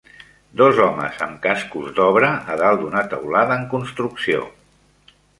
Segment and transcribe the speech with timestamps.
[0.59, 4.41] Dos homes amb cascos d'obra a dalt d'una teulada en construcció.